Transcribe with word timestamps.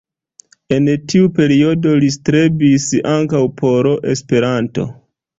En 0.75 0.87
tiu 1.11 1.27
periodo 1.39 1.91
li 2.03 2.09
strebis 2.15 2.87
ankaŭ 3.11 3.41
por 3.61 3.91
Esperanto. 4.15 4.87